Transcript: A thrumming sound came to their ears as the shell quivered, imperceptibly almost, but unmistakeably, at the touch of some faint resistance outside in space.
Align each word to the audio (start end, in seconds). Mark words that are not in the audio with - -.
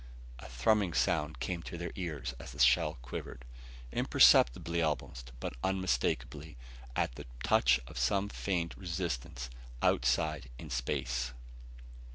A 0.39 0.49
thrumming 0.49 0.93
sound 0.95 1.39
came 1.39 1.61
to 1.61 1.77
their 1.77 1.91
ears 1.93 2.33
as 2.39 2.53
the 2.53 2.59
shell 2.59 2.95
quivered, 3.03 3.45
imperceptibly 3.91 4.81
almost, 4.81 5.31
but 5.39 5.53
unmistakeably, 5.63 6.57
at 6.95 7.13
the 7.13 7.27
touch 7.43 7.79
of 7.85 7.99
some 7.99 8.27
faint 8.27 8.75
resistance 8.75 9.51
outside 9.83 10.49
in 10.57 10.71
space. 10.71 11.33